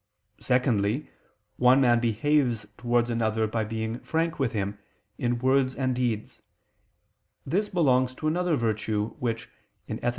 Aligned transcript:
Secondly, 0.39 1.11
one 1.57 1.79
man 1.79 1.99
behaves 1.99 2.65
towards 2.75 3.11
another 3.11 3.45
by 3.45 3.63
being 3.63 3.99
frank 3.99 4.39
with 4.39 4.51
him, 4.51 4.79
in 5.19 5.37
words 5.37 5.75
and 5.75 5.95
deeds: 5.95 6.41
this 7.45 7.69
belongs 7.69 8.15
to 8.15 8.27
another 8.27 8.55
virtue 8.55 9.09
which 9.19 9.47
(Ethic. 9.87 10.09